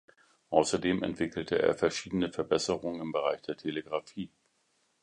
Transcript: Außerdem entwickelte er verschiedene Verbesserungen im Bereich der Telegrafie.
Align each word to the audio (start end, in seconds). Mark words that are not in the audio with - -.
Außerdem 0.49 1.03
entwickelte 1.03 1.61
er 1.61 1.75
verschiedene 1.75 2.31
Verbesserungen 2.31 3.01
im 3.01 3.11
Bereich 3.11 3.43
der 3.43 3.55
Telegrafie. 3.55 4.31